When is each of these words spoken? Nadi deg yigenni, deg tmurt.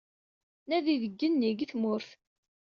Nadi 0.67 0.95
deg 1.01 1.03
yigenni, 1.11 1.51
deg 1.57 1.67
tmurt. 1.71 2.09